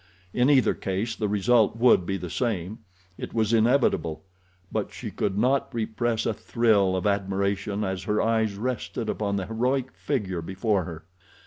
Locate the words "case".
0.73-1.15